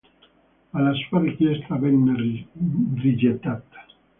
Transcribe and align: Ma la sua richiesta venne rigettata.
Ma 0.71 0.81
la 0.81 0.93
sua 0.95 1.19
richiesta 1.19 1.75
venne 1.75 2.47
rigettata. 2.95 3.85